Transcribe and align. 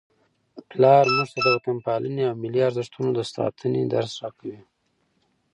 پلار 0.69 1.05
موږ 1.15 1.29
ته 1.33 1.39
د 1.45 1.47
وطنپالنې 1.55 2.23
او 2.29 2.35
ملي 2.41 2.61
ارزښتونو 2.69 3.09
د 3.13 3.19
ساتنې 3.33 3.81
درس 3.93 4.13
راکوي. 4.23 4.59